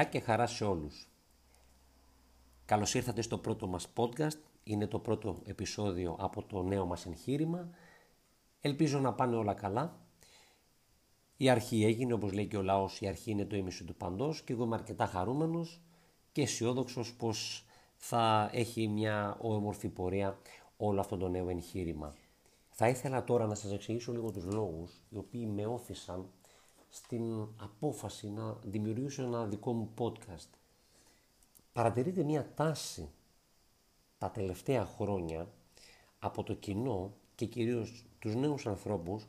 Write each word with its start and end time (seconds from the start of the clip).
Γεια 0.00 0.08
και 0.08 0.20
χαρά 0.20 0.46
σε 0.46 0.64
όλους. 0.64 1.08
Καλώς 2.64 2.94
ήρθατε 2.94 3.22
στο 3.22 3.38
πρώτο 3.38 3.66
μας 3.66 3.92
podcast. 3.96 4.38
Είναι 4.64 4.86
το 4.86 4.98
πρώτο 4.98 5.42
επεισόδιο 5.44 6.16
από 6.20 6.42
το 6.42 6.62
νέο 6.62 6.86
μας 6.86 7.06
εγχείρημα. 7.06 7.70
Ελπίζω 8.60 8.98
να 8.98 9.12
πάνε 9.14 9.36
όλα 9.36 9.54
καλά. 9.54 9.98
Η 11.36 11.48
αρχή 11.48 11.84
έγινε, 11.84 12.12
όπως 12.12 12.32
λέει 12.32 12.46
και 12.46 12.56
ο 12.56 12.62
λαός, 12.62 13.00
η 13.00 13.06
αρχή 13.06 13.30
είναι 13.30 13.44
το 13.44 13.56
ίμιση 13.56 13.84
του 13.84 13.94
παντός 13.94 14.42
και 14.42 14.52
εγώ 14.52 14.64
είμαι 14.64 14.74
αρκετά 14.74 15.06
χαρούμενος 15.06 15.80
και 16.32 16.42
αισιόδοξος 16.42 17.14
πως 17.14 17.64
θα 17.96 18.50
έχει 18.52 18.88
μια 18.88 19.36
όμορφη 19.40 19.88
πορεία 19.88 20.38
όλο 20.76 21.00
αυτό 21.00 21.16
το 21.16 21.28
νέο 21.28 21.48
εγχείρημα. 21.48 22.14
Θα 22.70 22.88
ήθελα 22.88 23.24
τώρα 23.24 23.46
να 23.46 23.54
σας 23.54 23.72
εξηγήσω 23.72 24.12
λίγο 24.12 24.30
τους 24.30 24.44
λόγους 24.44 25.02
οι 25.08 25.16
οποίοι 25.16 25.50
με 25.54 25.66
όθησαν 25.66 26.30
στην 26.92 27.48
απόφαση 27.56 28.30
να 28.30 28.58
δημιουργήσω 28.64 29.22
ένα 29.22 29.46
δικό 29.46 29.72
μου 29.72 29.94
podcast. 29.98 30.48
Παρατηρείται 31.72 32.22
μια 32.22 32.52
τάση 32.54 33.10
τα 34.18 34.30
τελευταία 34.30 34.84
χρόνια 34.84 35.48
από 36.18 36.42
το 36.42 36.54
κοινό 36.54 37.14
και 37.34 37.46
κυρίως 37.46 38.04
τους 38.18 38.34
νέους 38.34 38.66
ανθρώπους 38.66 39.26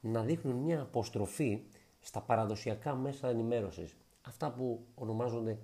να 0.00 0.22
δείχνουν 0.22 0.56
μια 0.56 0.80
αποστροφή 0.80 1.62
στα 2.00 2.20
παραδοσιακά 2.20 2.94
μέσα 2.94 3.28
ενημέρωσης. 3.28 3.96
Αυτά 4.22 4.52
που 4.52 4.86
ονομάζονται 4.94 5.58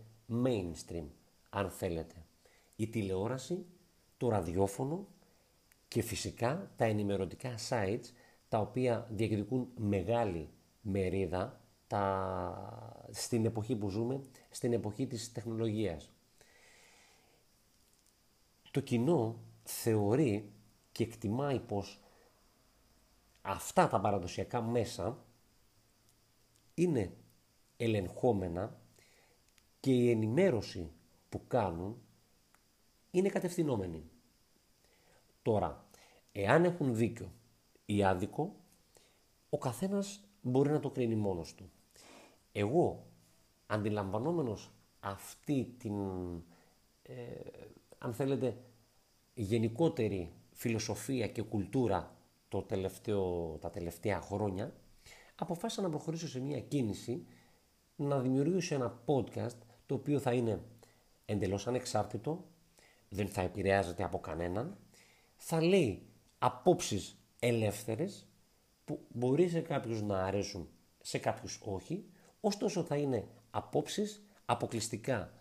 mainstream, 0.44 1.05
αν 1.50 1.70
θέλετε. 1.70 2.27
Η 2.77 2.88
τηλεόραση, 2.88 3.66
το 4.16 4.28
ραδιόφωνο 4.28 5.06
και 5.88 6.02
φυσικά 6.02 6.70
τα 6.77 6.84
ενημερωτικά 6.84 7.55
sites 7.68 8.05
τα 8.48 8.58
οποία 8.58 9.06
διεκδικούν 9.10 9.68
μεγάλη 9.77 10.48
μερίδα 10.84 11.60
τα, 11.86 13.06
στην 13.10 13.44
εποχή 13.44 13.77
που 13.77 13.88
ζούμε, 13.88 14.20
στην 14.50 14.72
εποχή 14.72 15.06
της 15.06 15.32
τεχνολογίας. 15.32 16.12
Το 18.70 18.80
κοινό 18.80 19.40
θεωρεί 19.62 20.52
και 20.92 21.05
εκτιμάει 21.05 21.60
πως 21.60 22.00
αυτά 23.42 23.88
τα 23.88 24.00
παραδοσιακά 24.00 24.62
μέσα 24.62 25.24
είναι 26.74 27.16
ελεγχόμενα 27.77 28.80
και 29.80 29.92
η 29.92 30.10
ενημέρωση 30.10 30.92
που 31.28 31.46
κάνουν 31.46 32.02
είναι 33.10 33.28
κατευθυνόμενη. 33.28 34.10
Τώρα, 35.42 35.86
εάν 36.32 36.64
έχουν 36.64 36.94
δίκιο 36.94 37.32
ή 37.86 38.05
άδικο, 38.05 38.56
ο 39.48 39.58
καθένας 39.58 40.23
μπορεί 40.44 40.70
να 40.70 40.80
το 40.80 40.90
κρίνει 40.90 41.14
μόνος 41.14 41.54
του. 41.54 41.70
Εγώ, 42.52 43.06
αντιλαμβανόμενος 43.66 44.72
αυτή 45.00 45.74
την, 45.78 45.94
ε, 47.02 47.14
αν 47.98 48.12
θέλετε, 48.12 48.56
γενικότερη 49.34 50.33
φιλοσοφία 50.52 51.28
και 51.28 51.42
κουλτούρα 51.42 52.16
το 52.48 52.62
τελευταίο, 52.62 53.56
τα 53.60 53.70
τελευταία 53.70 54.20
χρόνια, 54.20 54.74
αποφάσισα 55.34 55.83
να 55.83 55.88
προχωρήσω 55.88 56.28
σε 56.28 56.40
μια 56.40 56.60
κίνηση 56.60 57.27
να 57.96 58.20
δημιουργήσω 58.20 58.74
ένα 58.74 59.02
podcast 59.06 59.58
το 59.86 59.94
οποίο 59.94 60.18
θα 60.18 60.33
είναι 60.33 60.62
εντελώς 61.24 61.66
ανεξάρτητο, 61.66 62.44
δεν 63.08 63.28
θα 63.28 63.40
επηρεάζεται 63.42 64.04
από 64.04 64.18
κανέναν, 64.18 64.77
θα 65.36 65.62
λέει 65.62 66.06
απόψεις 66.38 67.18
ελεύθερες 67.38 68.28
που 68.84 69.00
μπορεί 69.08 69.48
σε 69.48 69.61
κάποιους 69.61 70.02
να 70.02 70.24
αρέσουν, 70.24 70.68
σε 71.00 71.18
κάποιους 71.18 71.61
όχι, 71.64 72.05
ωστόσο 72.40 72.83
θα 72.83 72.96
είναι 72.96 73.28
απόψεις 73.50 74.27
αποκλειστικά 74.45 75.33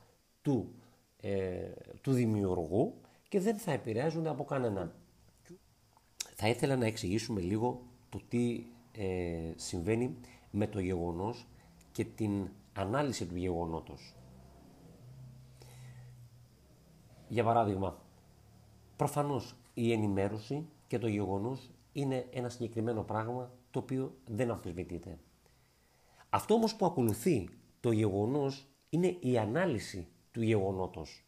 του, 0.42 0.76
ε, 1.18 1.72
του 2.02 2.12
δημιουργού 2.12 3.02
και 3.30 3.40
δεν 3.40 3.58
θα 3.58 3.72
επηρεάζονται 3.72 4.30
από 4.30 4.44
κανέναν. 4.44 4.94
Θα 6.36 6.48
ήθελα 6.48 6.76
να 6.76 6.86
εξηγήσουμε 6.86 7.42
λίγο 7.42 7.82
το 8.10 8.22
τι 8.28 8.66
ε, 8.92 9.52
συμβαίνει 9.56 10.18
με 10.52 10.68
το 10.68 10.80
γεγονός 10.80 11.48
και 11.92 12.06
την 12.06 12.50
ανάλυση 12.74 13.26
του 13.26 13.36
γεγονότος. 13.36 14.16
Για 17.28 17.44
παράδειγμα, 17.44 18.02
προφανώς 18.96 19.56
η 19.74 19.92
ενημέρωση 19.92 20.66
και 20.88 21.00
το 21.00 21.08
γεγονός 21.08 21.72
είναι 21.94 22.28
ένα 22.32 22.50
συγκεκριμένο 22.50 23.04
πράγμα 23.04 23.52
το 23.72 23.80
οποίο 23.80 24.18
δεν 24.26 24.52
αμφισβητείται. 24.52 25.20
Αυτό 26.30 26.54
όμως 26.54 26.76
που 26.76 26.86
ακολουθεί 26.86 27.50
το 27.80 27.92
γεγονός 27.92 28.68
είναι 28.90 29.18
η 29.20 29.38
ανάλυση 29.38 30.08
του 30.32 30.42
γεγονότος. 30.42 31.26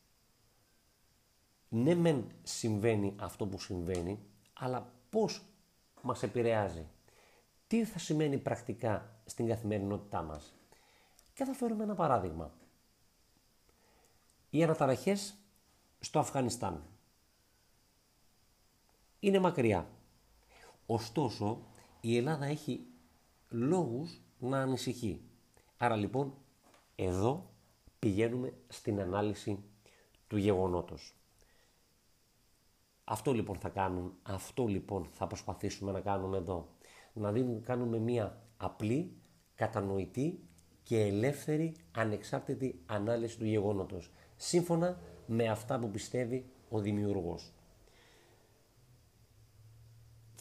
Ναι 1.69 1.95
μεν 1.95 2.31
συμβαίνει 2.43 3.15
αυτό 3.19 3.47
που 3.47 3.59
συμβαίνει, 3.59 4.19
αλλά 4.53 4.93
πώς 5.09 5.45
μας 6.01 6.23
επηρεάζει. 6.23 6.87
Τι 7.67 7.85
θα 7.85 7.99
σημαίνει 7.99 8.37
πρακτικά 8.37 9.19
στην 9.25 9.47
καθημερινότητά 9.47 10.21
μας. 10.21 10.55
Και 11.33 11.43
θα 11.43 11.53
φέρουμε 11.53 11.83
ένα 11.83 11.95
παράδειγμα. 11.95 12.53
Οι 14.49 14.63
αναταραχές 14.63 15.37
στο 15.99 16.19
Αφγανιστάν. 16.19 16.83
Είναι 19.19 19.39
μακριά. 19.39 19.94
Ωστόσο, 20.85 21.65
η 22.01 22.17
Ελλάδα 22.17 22.45
έχει 22.45 22.85
λόγους 23.49 24.21
να 24.39 24.61
ανησυχεί. 24.61 25.21
Άρα 25.77 25.95
λοιπόν, 25.95 26.33
εδώ 26.95 27.49
πηγαίνουμε 27.99 28.53
στην 28.67 28.99
ανάλυση 28.99 29.63
του 30.27 30.37
γεγονότος. 30.37 31.15
Αυτό 33.03 33.33
λοιπόν 33.33 33.55
θα 33.55 33.69
κάνουμε, 33.69 34.11
αυτό 34.23 34.65
λοιπόν 34.65 35.07
θα 35.11 35.27
προσπαθήσουμε 35.27 35.91
να 35.91 36.01
κάνουμε 36.01 36.37
εδώ. 36.37 36.69
Να 37.13 37.31
δίνουμε, 37.31 37.59
κάνουμε 37.59 37.97
μία 37.97 38.41
απλή, 38.57 39.17
κατανοητή 39.55 40.39
και 40.83 41.01
ελεύθερη, 41.01 41.75
ανεξάρτητη 41.91 42.81
ανάλυση 42.85 43.37
του 43.37 43.45
γεγονότος. 43.45 44.11
Σύμφωνα 44.35 44.99
με 45.27 45.47
αυτά 45.47 45.79
που 45.79 45.89
πιστεύει 45.89 46.45
ο 46.69 46.79
δημιουργός. 46.79 47.53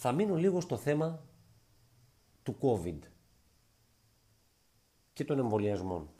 Θα 0.04 0.12
μείνω 0.12 0.36
λίγο 0.36 0.60
στο 0.60 0.76
θέμα 0.76 1.26
του 2.42 2.56
COVID 2.60 2.98
και 5.12 5.24
των 5.24 5.38
εμβολιασμών. 5.38 6.10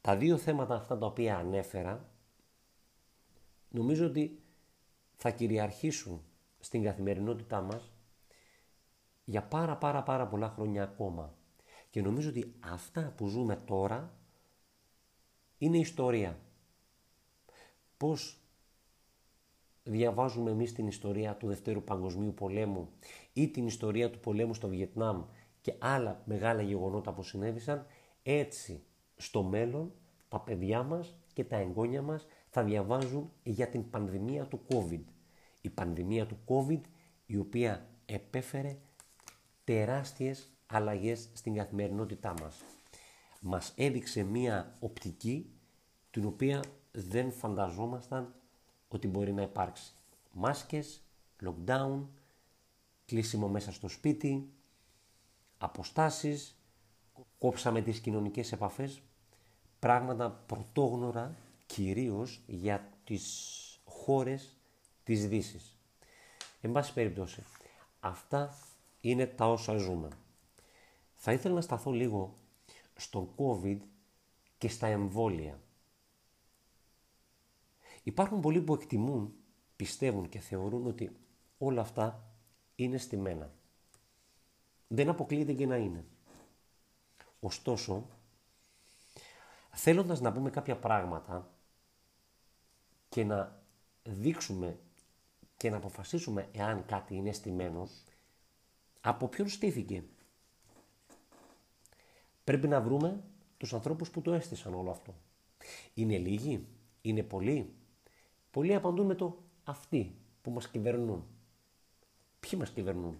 Τα 0.00 0.16
δύο 0.16 0.36
θέματα 0.36 0.74
αυτά 0.74 0.98
τα 0.98 1.06
οποία 1.06 1.36
ανέφερα 1.36 2.10
νομίζω 3.68 4.06
ότι 4.06 4.42
θα 5.16 5.30
κυριαρχήσουν 5.30 6.24
στην 6.58 6.82
καθημερινότητά 6.82 7.60
μας 7.60 7.92
για 9.24 9.42
πάρα 9.42 9.76
πάρα 9.76 10.02
πάρα 10.02 10.28
πολλά 10.28 10.48
χρόνια 10.48 10.82
ακόμα. 10.82 11.34
Και 11.90 12.02
νομίζω 12.02 12.28
ότι 12.28 12.54
αυτά 12.60 13.12
που 13.16 13.28
ζούμε 13.28 13.56
τώρα 13.56 14.18
είναι 15.58 15.78
ιστορία. 15.78 16.40
Πώς 17.96 18.39
διαβάζουμε 19.82 20.50
εμείς 20.50 20.72
την 20.72 20.86
ιστορία 20.86 21.36
του 21.36 21.46
Δευτέρου 21.46 21.82
Παγκοσμίου 21.82 22.34
Πολέμου 22.34 22.88
ή 23.32 23.48
την 23.48 23.66
ιστορία 23.66 24.10
του 24.10 24.20
πολέμου 24.20 24.54
στο 24.54 24.68
Βιετνάμ 24.68 25.24
και 25.60 25.74
άλλα 25.78 26.22
μεγάλα 26.24 26.62
γεγονότα 26.62 27.12
που 27.12 27.22
συνέβησαν, 27.22 27.86
έτσι 28.22 28.82
στο 29.16 29.42
μέλλον 29.42 29.92
τα 30.28 30.40
παιδιά 30.40 30.82
μας 30.82 31.18
και 31.32 31.44
τα 31.44 31.56
εγγόνια 31.56 32.02
μας 32.02 32.26
θα 32.48 32.62
διαβάζουν 32.62 33.32
για 33.42 33.68
την 33.68 33.90
πανδημία 33.90 34.44
του 34.44 34.60
COVID. 34.68 35.02
Η 35.60 35.70
πανδημία 35.70 36.26
του 36.26 36.38
COVID 36.46 36.80
η 37.26 37.36
οποία 37.36 37.88
επέφερε 38.06 38.76
τεράστιες 39.64 40.50
αλλαγές 40.66 41.28
στην 41.32 41.54
καθημερινότητά 41.54 42.34
μας. 42.40 42.64
Μας 43.40 43.72
έδειξε 43.76 44.22
μία 44.22 44.76
οπτική 44.80 45.50
την 46.10 46.24
οποία 46.24 46.62
δεν 46.92 47.32
φανταζόμασταν 47.32 48.34
ότι 48.94 49.08
μπορεί 49.08 49.32
να 49.32 49.42
υπάρξει. 49.42 49.92
Μάσκες, 50.32 51.00
lockdown, 51.44 52.00
κλείσιμο 53.06 53.48
μέσα 53.48 53.72
στο 53.72 53.88
σπίτι, 53.88 54.52
αποστάσεις, 55.58 56.54
κόψαμε 57.38 57.80
τις 57.80 58.00
κοινωνικές 58.00 58.52
επαφές, 58.52 59.02
πράγματα 59.78 60.30
πρωτόγνωρα 60.30 61.34
κυρίως 61.66 62.40
για 62.46 62.88
τις 63.04 63.58
χώρες 63.84 64.56
της 65.04 65.28
Δύσης. 65.28 65.78
Εν 66.60 66.72
πάση 66.72 66.92
περιπτώσει, 66.92 67.42
αυτά 68.00 68.58
είναι 69.00 69.26
τα 69.26 69.50
όσα 69.50 69.76
ζούμε. 69.76 70.08
Θα 71.14 71.32
ήθελα 71.32 71.54
να 71.54 71.60
σταθώ 71.60 71.90
λίγο 71.90 72.38
στον 72.96 73.28
COVID 73.36 73.78
και 74.58 74.68
στα 74.68 74.86
εμβόλια. 74.86 75.60
Υπάρχουν 78.02 78.40
πολλοί 78.40 78.60
που 78.60 78.74
εκτιμούν, 78.74 79.34
πιστεύουν 79.76 80.28
και 80.28 80.40
θεωρούν 80.40 80.86
ότι 80.86 81.16
όλα 81.58 81.80
αυτά 81.80 82.34
είναι 82.74 82.98
στημένα. 82.98 83.52
Δεν 84.88 85.08
αποκλείεται 85.08 85.52
και 85.52 85.66
να 85.66 85.76
είναι. 85.76 86.04
Ωστόσο, 87.40 88.08
θέλοντας 89.70 90.20
να 90.20 90.32
πούμε 90.32 90.50
κάποια 90.50 90.76
πράγματα 90.78 91.50
και 93.08 93.24
να 93.24 93.62
δείξουμε 94.02 94.78
και 95.56 95.70
να 95.70 95.76
αποφασίσουμε 95.76 96.48
εάν 96.52 96.84
κάτι 96.84 97.14
είναι 97.14 97.32
στημένο, 97.32 97.88
από 99.00 99.28
ποιον 99.28 99.48
στήθηκε; 99.48 100.04
Πρέπει 102.44 102.68
να 102.68 102.80
βρούμε 102.80 103.24
τους 103.56 103.74
ανθρώπους 103.74 104.10
που 104.10 104.20
το 104.22 104.32
έστησαν 104.32 104.74
όλο 104.74 104.90
αυτό. 104.90 105.14
Είναι 105.94 106.18
λίγοι, 106.18 106.66
είναι 107.02 107.22
πολλοί; 107.22 107.74
Πολλοί 108.50 108.74
απαντούν 108.74 109.06
με 109.06 109.14
το 109.14 109.42
αυτοί 109.64 110.14
που 110.42 110.50
μας 110.50 110.68
κυβερνούν. 110.68 111.24
Ποιοι 112.40 112.50
μας 112.58 112.70
κυβερνούν; 112.70 113.18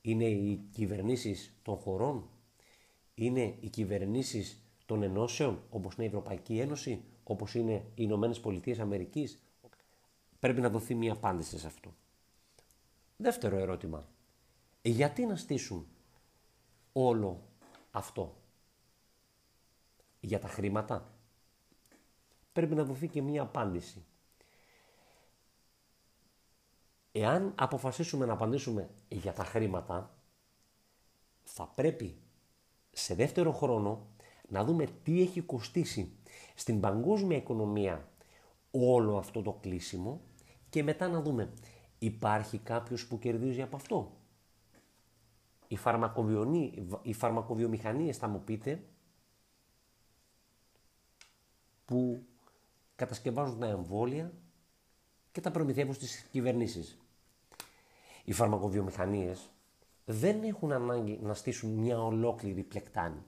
Είναι 0.00 0.24
οι 0.28 0.56
κυβερνήσεις 0.72 1.54
των 1.62 1.76
χωρών; 1.76 2.28
Είναι 3.14 3.56
οι 3.60 3.68
κυβερνήσεις 3.68 4.62
των 4.86 5.02
ενώσεων 5.02 5.62
όπως 5.70 5.94
είναι 5.94 6.04
η 6.04 6.06
Ευρωπαϊκή 6.08 6.58
Ένωση, 6.58 7.04
όπως 7.24 7.54
είναι 7.54 7.72
οι 7.72 7.92
Ηνωμένες 7.94 8.40
Πολιτείες 8.40 8.78
Αμερικής; 8.78 9.40
Πρέπει 10.38 10.60
να 10.60 10.70
δοθεί 10.70 10.94
μια 10.94 11.12
απάντηση 11.12 11.58
σε 11.58 11.66
αυτό. 11.66 11.94
Δεύτερο 13.16 13.56
ερώτημα. 13.56 14.08
Γιατί 14.82 15.26
να 15.26 15.36
στήσουν 15.36 15.86
όλο 16.92 17.42
αυτό; 17.90 18.36
Για 20.20 20.38
τα 20.38 20.48
χρήματα; 20.48 21.14
Πρέπει 22.52 22.74
να 22.74 22.84
δοθεί 22.84 23.08
και 23.08 23.22
μία 23.22 23.42
απάντηση. 23.42 24.04
Εάν 27.12 27.52
αποφασίσουμε 27.56 28.26
να 28.26 28.32
απαντήσουμε 28.32 28.90
για 29.08 29.32
τα 29.32 29.44
χρήματα, 29.44 30.14
θα 31.42 31.66
πρέπει 31.74 32.16
σε 32.90 33.14
δεύτερο 33.14 33.52
χρόνο 33.52 34.06
να 34.48 34.64
δούμε 34.64 34.86
τι 35.02 35.20
έχει 35.20 35.40
κοστίσει 35.40 36.12
στην 36.54 36.80
παγκόσμια 36.80 37.36
οικονομία 37.36 38.08
όλο 38.70 39.16
αυτό 39.16 39.42
το 39.42 39.52
κλείσιμο 39.52 40.20
και 40.68 40.82
μετά 40.82 41.08
να 41.08 41.22
δούμε 41.22 41.52
υπάρχει 41.98 42.58
κάποιος 42.58 43.06
που 43.06 43.18
κερδίζει 43.18 43.62
από 43.62 43.76
αυτό. 43.76 44.14
Οι, 45.68 45.78
οι 47.02 47.12
φαρμακοβιομηχανίες 47.12 48.16
θα 48.16 48.28
μου 48.28 48.44
πείτε 48.44 48.84
που 51.84 52.24
κατασκευάζουν 52.96 53.58
τα 53.58 53.66
εμβόλια 53.66 54.32
και 55.32 55.40
τα 55.40 55.50
προμηθεύουν 55.50 55.94
στις 55.94 56.26
κυβερνήσεις. 56.30 56.98
Οι 58.24 58.32
φαρμακοβιομηχανίες 58.32 59.50
δεν 60.04 60.42
έχουν 60.42 60.72
ανάγκη 60.72 61.18
να 61.22 61.34
στήσουν 61.34 61.70
μια 61.70 62.02
ολόκληρη 62.02 62.62
πλεκτάνη 62.62 63.22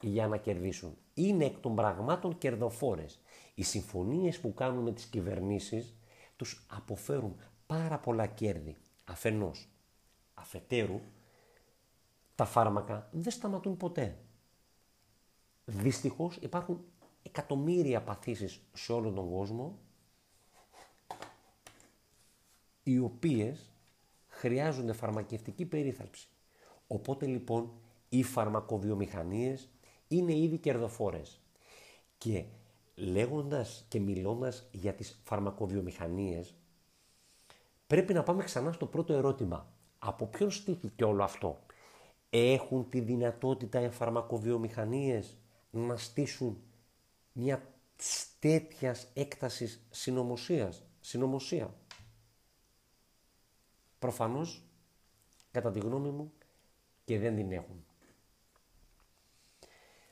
για 0.00 0.28
να 0.28 0.36
κερδίσουν. 0.36 0.96
Είναι 1.14 1.44
εκ 1.44 1.58
των 1.58 1.74
πραγμάτων 1.74 2.38
κερδοφόρες. 2.38 3.20
Οι 3.54 3.62
συμφωνίες 3.62 4.40
που 4.40 4.54
κάνουν 4.54 4.82
με 4.82 4.92
τις 4.92 5.04
κυβερνήσεις 5.04 5.94
τους 6.36 6.66
αποφέρουν 6.70 7.36
πάρα 7.66 7.98
πολλά 7.98 8.26
κέρδη. 8.26 8.76
Αφενός, 9.04 9.68
αφετέρου, 10.34 11.00
τα 12.34 12.44
φάρμακα 12.44 13.08
δεν 13.12 13.32
σταματούν 13.32 13.76
ποτέ. 13.76 14.18
Δυστυχώς 15.64 16.36
υπάρχουν 16.36 16.84
εκατομμύρια 17.22 18.02
παθήσεις 18.02 18.60
σε 18.72 18.92
όλο 18.92 19.12
τον 19.12 19.30
κόσμο 19.30 19.78
οι 22.90 22.98
οποίες 22.98 23.72
χρειάζονται 24.26 24.92
φαρμακευτική 24.92 25.64
περίθαλψη. 25.64 26.28
Οπότε 26.86 27.26
λοιπόν 27.26 27.72
οι 28.08 28.22
φαρμακοβιομηχανίες 28.22 29.68
είναι 30.08 30.36
ήδη 30.36 30.58
κερδοφόρες. 30.58 31.40
Και 32.18 32.44
λέγοντας 32.94 33.84
και 33.88 34.00
μιλώντας 34.00 34.68
για 34.70 34.94
τις 34.94 35.20
φαρμακοβιομηχανίες, 35.24 36.54
πρέπει 37.86 38.12
να 38.12 38.22
πάμε 38.22 38.44
ξανά 38.44 38.72
στο 38.72 38.86
πρώτο 38.86 39.12
ερώτημα. 39.12 39.72
Από 39.98 40.26
ποιον 40.26 40.50
στήθηκε 40.50 41.04
όλο 41.04 41.22
αυτό. 41.22 41.58
Έχουν 42.30 42.88
τη 42.88 43.00
δυνατότητα 43.00 43.80
οι 43.80 43.90
φαρμακοβιομηχανίες 43.90 45.36
να 45.70 45.96
στήσουν 45.96 46.62
μια 47.32 47.62
τέτοιας 48.38 49.08
έκτασης 49.14 49.86
συνωμοσίας, 49.90 50.82
συνωμοσία; 51.00 51.74
Προφανώς, 53.98 54.62
κατά 55.50 55.70
τη 55.70 55.78
γνώμη 55.78 56.10
μου, 56.10 56.32
και 57.04 57.18
δεν 57.18 57.36
την 57.36 57.52
έχουν. 57.52 57.84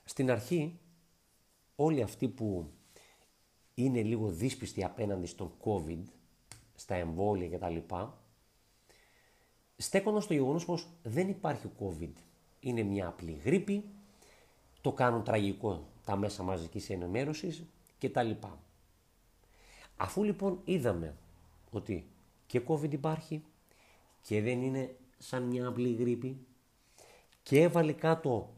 Στην 0.05 0.31
αρχή, 0.31 0.79
όλοι 1.77 2.03
αυτοί 2.03 2.29
που 2.29 2.71
είναι 3.75 4.03
λίγο 4.03 4.29
δύσπιστοι 4.29 4.85
απέναντι 4.85 5.27
στον 5.27 5.53
COVID, 5.65 6.03
στα 6.75 6.95
εμβόλια 6.95 7.49
κτλ. 7.49 7.77
Στέκονται 9.77 10.21
στο 10.21 10.33
γεγονός 10.33 10.65
πως 10.65 10.89
δεν 11.03 11.29
υπάρχει 11.29 11.71
COVID. 11.81 12.13
Είναι 12.61 12.83
μια 12.83 13.07
απλή 13.07 13.33
γρήπη, 13.33 13.85
το 14.81 14.93
κάνουν 14.93 15.25
τραγικό 15.25 15.87
τα 16.05 16.17
μέσα 16.17 16.43
μαζικής 16.43 16.91
ενημέρωσης 16.91 17.65
κτλ. 17.99 18.31
Αφού 19.97 20.25
λοιπόν 20.25 20.61
είδαμε 20.65 21.17
ότι 21.71 22.07
και 22.47 22.63
COVID 22.69 22.93
υπάρχει 22.93 23.45
και 24.27 24.43
δεν 24.43 24.63
είναι 24.63 24.97
σαν 25.19 25.43
μια 25.43 25.67
απλή 25.67 25.95
γρήπη 25.95 26.47
και 27.43 27.61
έβαλε 27.61 27.93
κάτω 27.93 28.57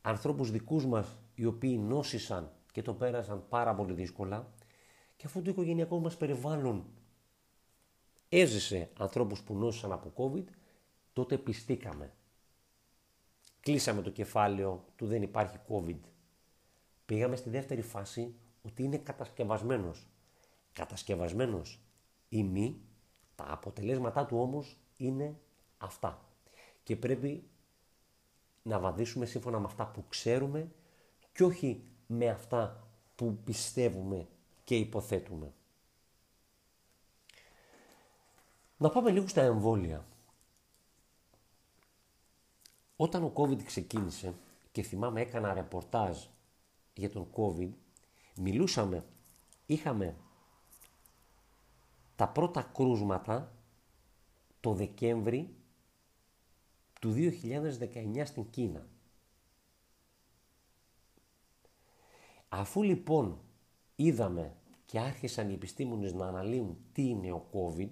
ανθρώπους 0.00 0.50
δικούς 0.50 0.86
μας 0.86 1.18
οι 1.34 1.44
οποίοι 1.44 1.80
νόσησαν 1.82 2.52
και 2.72 2.82
το 2.82 2.94
πέρασαν 2.94 3.48
πάρα 3.48 3.74
πολύ 3.74 3.92
δύσκολα 3.92 4.52
και 5.16 5.26
αφού 5.26 5.42
το 5.42 5.50
οικογενειακό 5.50 5.98
μας 5.98 6.16
περιβάλλον 6.16 6.84
έζησε 8.28 8.90
ανθρώπους 8.98 9.42
που 9.42 9.54
νόσησαν 9.54 9.92
από 9.92 10.12
COVID, 10.16 10.44
τότε 11.12 11.38
πιστήκαμε. 11.38 12.12
Κλείσαμε 13.60 14.02
το 14.02 14.10
κεφάλαιο 14.10 14.84
του 14.96 15.06
δεν 15.06 15.22
υπάρχει 15.22 15.58
COVID. 15.68 16.00
Πήγαμε 17.06 17.36
στη 17.36 17.50
δεύτερη 17.50 17.82
φάση 17.82 18.34
ότι 18.62 18.82
είναι 18.82 18.98
κατασκευασμένος. 18.98 20.08
Κατασκευασμένος 20.72 21.80
ή 22.28 22.42
μη, 22.42 22.80
τα 23.40 23.52
αποτελέσματά 23.52 24.26
του 24.26 24.38
όμως 24.38 24.78
είναι 25.00 25.40
αυτά. 25.78 26.24
Και 26.82 26.96
πρέπει 26.96 27.48
να 28.62 28.78
βαδίσουμε 28.78 29.26
σύμφωνα 29.26 29.58
με 29.58 29.66
αυτά 29.66 29.86
που 29.86 30.04
ξέρουμε 30.08 30.70
και 31.32 31.44
όχι 31.44 31.84
με 32.06 32.28
αυτά 32.28 32.88
που 33.14 33.38
πιστεύουμε 33.44 34.28
και 34.64 34.76
υποθέτουμε. 34.76 35.52
Να 38.76 38.90
πάμε 38.90 39.10
λίγο 39.10 39.28
στα 39.28 39.42
εμβόλια. 39.42 40.06
Όταν 42.96 43.24
ο 43.24 43.32
COVID 43.34 43.62
ξεκίνησε 43.62 44.34
και 44.72 44.82
θυμάμαι 44.82 45.20
έκανα 45.20 45.54
ρεπορτάζ 45.54 46.24
για 46.94 47.10
τον 47.10 47.30
COVID, 47.36 47.70
μιλούσαμε, 48.36 49.04
είχαμε 49.66 50.16
τα 52.16 52.28
πρώτα 52.28 52.62
κρούσματα 52.62 53.52
το 54.60 54.72
Δεκέμβρη 54.72 55.54
του 57.00 57.14
2019 57.14 58.22
στην 58.24 58.50
Κίνα. 58.50 58.88
Αφού 62.48 62.82
λοιπόν 62.82 63.40
είδαμε 63.96 64.56
και 64.84 64.98
άρχισαν 64.98 65.50
οι 65.50 65.52
επιστήμονες 65.52 66.12
να 66.12 66.26
αναλύουν 66.26 66.76
τι 66.92 67.08
είναι 67.08 67.32
ο 67.32 67.46
COVID, 67.52 67.90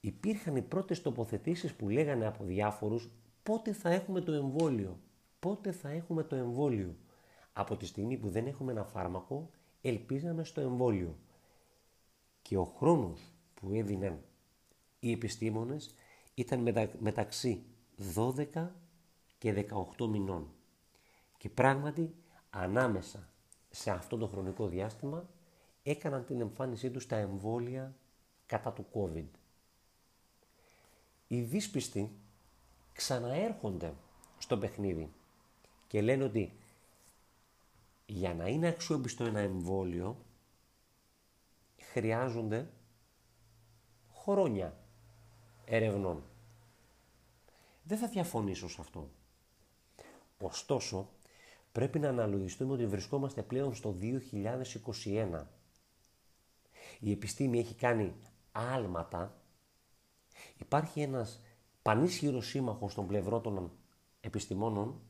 υπήρχαν 0.00 0.56
οι 0.56 0.62
πρώτες 0.62 1.02
τοποθετήσεις 1.02 1.74
που 1.74 1.88
λέγανε 1.88 2.26
από 2.26 2.44
διάφορους 2.44 3.10
πότε 3.42 3.72
θα 3.72 3.90
έχουμε 3.90 4.20
το 4.20 4.32
εμβόλιο; 4.32 5.00
Πότε 5.38 5.72
θα 5.72 5.88
έχουμε 5.88 6.22
το 6.22 6.36
εμβόλιο; 6.36 6.96
Από 7.52 7.76
τη 7.76 7.86
στιγμή 7.86 8.16
που 8.16 8.28
δεν 8.28 8.46
έχουμε 8.46 8.72
ένα 8.72 8.84
φάρμακο, 8.84 9.50
ελπίζαμε 9.80 10.44
στο 10.44 10.60
εμβόλιο. 10.60 11.18
Και 12.42 12.56
ο 12.56 12.64
χρόνος 12.64 13.20
που 13.54 13.72
έδιναν 13.72 14.24
οι 15.00 15.12
επιστήμονες 15.12 15.94
ήταν 16.34 16.74
μεταξύ 16.98 17.64
12 18.14 18.68
και 19.38 19.66
18 19.98 20.06
μηνών. 20.08 20.54
Και 21.38 21.48
πράγματι 21.48 22.14
ανάμεσα 22.50 23.28
σε 23.70 23.90
αυτό 23.90 24.16
το 24.16 24.26
χρονικό 24.26 24.66
διάστημα 24.66 25.28
έκαναν 25.82 26.24
την 26.24 26.40
εμφάνισή 26.40 26.90
τους 26.90 27.06
τα 27.06 27.16
εμβόλια 27.16 27.96
κατά 28.46 28.72
του 28.72 28.86
COVID. 28.94 29.28
Οι 31.26 31.40
δύσπιστοι 31.40 32.10
ξαναέρχονται 32.92 33.94
στο 34.38 34.58
παιχνίδι 34.58 35.12
και 35.86 36.02
λένε 36.02 36.24
ότι 36.24 36.52
για 38.06 38.34
να 38.34 38.48
είναι 38.48 38.68
αξιόπιστο 38.68 39.24
ένα 39.24 39.40
εμβόλιο 39.40 40.24
χρειάζονται 41.92 42.70
χρόνια 44.12 44.79
ερευνών. 45.70 46.22
Δεν 47.82 47.98
θα 47.98 48.06
διαφωνήσω 48.06 48.68
σε 48.68 48.76
αυτό. 48.80 49.10
Ωστόσο, 50.40 51.08
πρέπει 51.72 51.98
να 51.98 52.08
αναλογιστούμε 52.08 52.72
ότι 52.72 52.86
βρισκόμαστε 52.86 53.42
πλέον 53.42 53.74
στο 53.74 53.96
2021. 54.00 55.46
Η 57.00 57.10
επιστήμη 57.10 57.58
έχει 57.58 57.74
κάνει 57.74 58.14
άλματα. 58.52 59.42
Υπάρχει 60.58 61.00
ένας 61.00 61.40
πανίσχυρος 61.82 62.46
σύμμαχος 62.46 62.94
των 62.94 63.06
πλευρών 63.06 63.42
των 63.42 63.72
επιστημόνων 64.20 65.00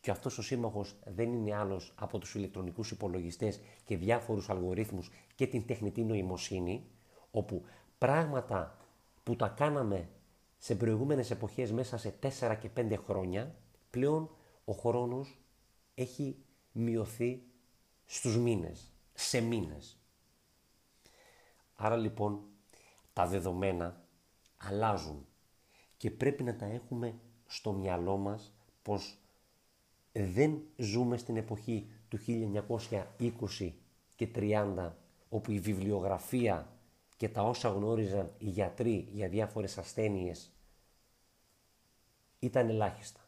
και 0.00 0.10
αυτός 0.10 0.38
ο 0.38 0.42
σύμμαχος 0.42 0.96
δεν 1.04 1.32
είναι 1.32 1.54
άλλος 1.54 1.94
από 1.96 2.18
τους 2.18 2.34
ηλεκτρονικούς 2.34 2.90
υπολογιστές 2.90 3.60
και 3.84 3.96
διάφορους 3.96 4.50
αλγορίθμους 4.50 5.10
και 5.34 5.46
την 5.46 5.66
τεχνητή 5.66 6.04
νοημοσύνη, 6.04 6.90
όπου 7.30 7.64
πράγματα 7.98 8.85
που 9.26 9.36
τα 9.36 9.48
κάναμε 9.48 10.08
σε 10.58 10.74
προηγούμενες 10.74 11.30
εποχές 11.30 11.72
μέσα 11.72 11.98
σε 11.98 12.14
4 12.22 12.56
και 12.60 12.70
5 12.76 12.96
χρόνια, 13.06 13.54
πλέον 13.90 14.30
ο 14.64 14.72
χρόνος 14.72 15.38
έχει 15.94 16.36
μειωθεί 16.72 17.42
στους 18.04 18.36
μήνες, 18.36 18.92
σε 19.14 19.40
μήνες. 19.40 19.98
Άρα 21.74 21.96
λοιπόν 21.96 22.40
τα 23.12 23.26
δεδομένα 23.26 24.04
αλλάζουν 24.56 25.26
και 25.96 26.10
πρέπει 26.10 26.42
να 26.42 26.56
τα 26.56 26.66
έχουμε 26.66 27.18
στο 27.46 27.72
μυαλό 27.72 28.16
μας 28.16 28.52
πως 28.82 29.18
δεν 30.12 30.62
ζούμε 30.76 31.16
στην 31.16 31.36
εποχή 31.36 31.90
του 32.08 32.18
1920 32.26 33.72
και 34.16 34.28
30 34.34 34.92
όπου 35.28 35.50
η 35.50 35.58
βιβλιογραφία 35.58 36.75
και 37.16 37.28
τα 37.28 37.42
όσα 37.42 37.68
γνώριζαν 37.68 38.32
οι 38.38 38.48
γιατροί 38.48 39.08
για 39.12 39.28
διάφορες 39.28 39.78
ασθένειες 39.78 40.50
ήταν 42.38 42.68
ελάχιστα. 42.68 43.20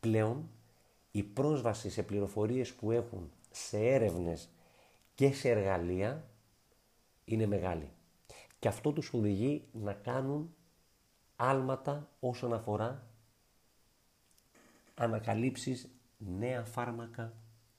Πλέον 0.00 0.50
η 1.10 1.22
πρόσβαση 1.22 1.90
σε 1.90 2.02
πληροφορίες 2.02 2.72
που 2.74 2.90
έχουν 2.90 3.30
σε 3.50 3.78
έρευνες 3.78 4.48
και 5.14 5.32
σε 5.32 5.48
εργαλεία 5.48 6.30
είναι 7.24 7.46
μεγάλη. 7.46 7.92
Και 8.58 8.68
αυτό 8.68 8.92
τους 8.92 9.12
οδηγεί 9.12 9.68
να 9.72 9.92
κάνουν 9.92 10.54
άλματα 11.36 12.10
όσον 12.20 12.52
αφορά 12.52 13.06
ανακαλύψεις 14.94 15.90
νέα 16.18 16.64
φάρμακα 16.64 17.32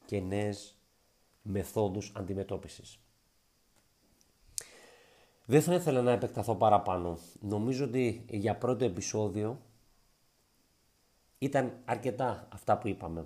και 0.05 0.19
νέες 0.19 0.75
μεθόδους 1.41 2.11
αντιμετώπισης. 2.15 2.99
Δεν 5.49 5.61
θα 5.61 5.73
ήθελα 5.73 6.01
να 6.01 6.11
επεκταθώ 6.11 6.55
παραπάνω. 6.55 7.17
Νομίζω 7.39 7.85
ότι 7.85 8.25
για 8.29 8.55
πρώτο 8.55 8.85
επεισόδιο 8.85 9.61
ήταν 11.37 11.81
αρκετά 11.85 12.47
αυτά 12.51 12.77
που 12.77 12.87
είπαμε. 12.87 13.25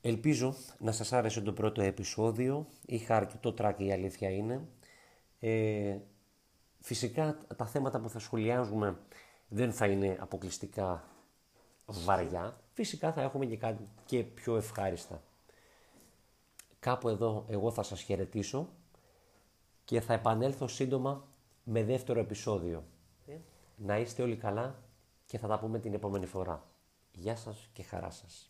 Ελπίζω 0.00 0.54
να 0.78 0.92
σας 0.92 1.12
άρεσε 1.12 1.40
το 1.40 1.52
πρώτο 1.52 1.82
επεισόδιο. 1.82 2.66
Είχα 2.86 3.16
αρκετό 3.16 3.52
τράκι 3.52 3.84
η 3.84 3.92
αλήθεια 3.92 4.30
είναι. 4.30 4.68
Ε, 5.38 5.98
φυσικά 6.80 7.38
τα 7.56 7.66
θέματα 7.66 8.00
που 8.00 8.08
θα 8.08 8.18
σχολιάζουμε 8.18 8.98
δεν 9.48 9.72
θα 9.72 9.86
είναι 9.86 10.16
αποκλειστικά 10.20 11.04
βαριά. 11.86 12.60
Φυσικά 12.72 13.12
θα 13.12 13.22
έχουμε 13.22 13.46
και 13.46 13.56
κάτι 13.56 13.88
και 14.04 14.22
πιο 14.22 14.56
ευχάριστα. 14.56 15.22
Κάπου 16.78 17.08
εδώ 17.08 17.46
εγώ 17.48 17.70
θα 17.70 17.82
σας 17.82 18.00
χαιρετήσω 18.00 18.68
και 19.90 20.00
θα 20.00 20.12
επανέλθω 20.12 20.68
σύντομα 20.68 21.28
με 21.64 21.84
δεύτερο 21.84 22.20
επεισόδιο. 22.20 22.84
Να 23.76 23.98
είστε 23.98 24.22
όλοι 24.22 24.36
καλά 24.36 24.82
και 25.26 25.38
θα 25.38 25.48
τα 25.48 25.58
πούμε 25.58 25.78
την 25.78 25.94
επόμενη 25.94 26.26
φορά. 26.26 26.68
Γεια 27.12 27.36
σας 27.36 27.68
και 27.72 27.82
χαρά 27.82 28.10
σας. 28.10 28.49